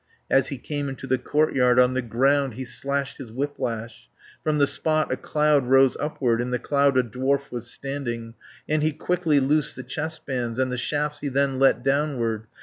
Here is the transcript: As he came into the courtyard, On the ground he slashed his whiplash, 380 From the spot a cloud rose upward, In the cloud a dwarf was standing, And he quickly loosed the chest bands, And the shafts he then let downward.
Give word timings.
As 0.31 0.47
he 0.47 0.57
came 0.57 0.89
into 0.89 1.05
the 1.05 1.19
courtyard, 1.19 1.77
On 1.77 1.93
the 1.93 2.01
ground 2.01 2.55
he 2.55 2.65
slashed 2.65 3.17
his 3.17 3.31
whiplash, 3.31 4.09
380 4.41 4.43
From 4.43 4.57
the 4.57 4.65
spot 4.65 5.11
a 5.11 5.15
cloud 5.15 5.67
rose 5.67 5.95
upward, 5.99 6.41
In 6.41 6.49
the 6.49 6.57
cloud 6.57 6.97
a 6.97 7.03
dwarf 7.03 7.51
was 7.51 7.69
standing, 7.69 8.33
And 8.67 8.81
he 8.81 8.93
quickly 8.93 9.39
loosed 9.39 9.75
the 9.75 9.83
chest 9.83 10.25
bands, 10.25 10.57
And 10.57 10.71
the 10.71 10.75
shafts 10.79 11.19
he 11.19 11.27
then 11.27 11.59
let 11.59 11.83
downward. 11.83 12.47